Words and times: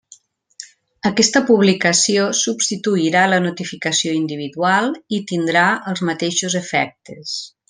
Aquesta 1.09 1.41
publicació 1.49 2.23
substituirà 2.39 3.27
la 3.33 3.39
notificació 3.45 4.17
individual 4.23 4.89
i 5.19 5.23
tindrà 5.33 5.67
els 5.93 6.05
mateixos 6.13 6.59
efectes. 6.67 7.39